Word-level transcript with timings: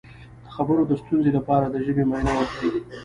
د 0.43 0.47
خبرو 0.55 0.83
د 0.87 0.91
ستونزې 1.01 1.31
لپاره 1.37 1.65
د 1.69 1.75
ژبې 1.85 2.03
معاینه 2.09 2.33
وکړئ 2.35 2.69